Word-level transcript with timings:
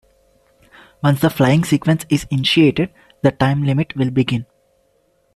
Once 1.03 1.21
the 1.21 1.29
flying 1.29 1.63
sequence 1.63 2.07
is 2.09 2.25
initiated, 2.31 2.91
the 3.21 3.31
time 3.31 3.63
limit 3.63 3.95
will 3.95 4.09
begin. 4.09 4.47